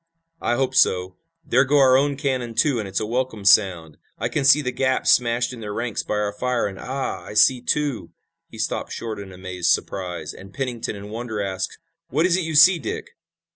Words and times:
"I 0.41 0.55
hope 0.55 0.73
so. 0.73 1.17
There 1.45 1.63
go 1.63 1.77
our 1.77 1.95
own 1.95 2.17
cannon, 2.17 2.55
too, 2.55 2.79
and 2.79 2.87
it's 2.87 2.99
a 2.99 3.05
welcome 3.05 3.45
sound! 3.45 3.97
I 4.17 4.29
can 4.29 4.43
see 4.45 4.63
the 4.63 4.71
gaps 4.71 5.11
smashed 5.11 5.53
in 5.53 5.59
their 5.59 5.75
ranks 5.75 6.01
by 6.01 6.15
our 6.15 6.33
fire, 6.33 6.65
and 6.65 6.79
ah, 6.79 7.21
I 7.21 7.35
see, 7.35 7.61
too" 7.61 8.09
He 8.49 8.57
stopped 8.57 8.91
short 8.91 9.19
in 9.19 9.31
amazed 9.31 9.69
surprise, 9.69 10.33
and 10.33 10.55
Pennington 10.55 10.95
in 10.95 11.11
wonder 11.11 11.39
asked: 11.39 11.77
"What 12.09 12.25
is 12.25 12.35
it 12.35 12.41
you 12.45 12.55
see, 12.55 12.79
Dick?" 12.79 13.11